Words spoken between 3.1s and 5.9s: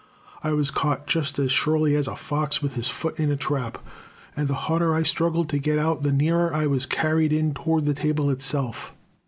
in a trap, and the harder I struggled to get